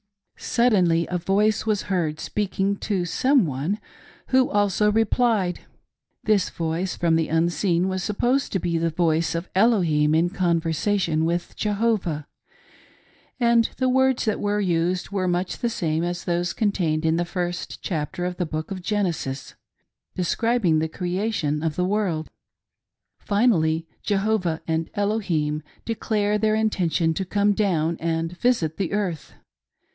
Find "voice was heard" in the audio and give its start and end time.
1.19-2.19